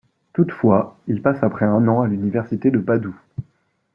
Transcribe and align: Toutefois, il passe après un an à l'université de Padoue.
Toutefois, 0.33 0.97
il 1.07 1.21
passe 1.21 1.43
après 1.43 1.63
un 1.63 1.87
an 1.87 2.01
à 2.01 2.07
l'université 2.07 2.71
de 2.71 2.79
Padoue. 2.79 3.19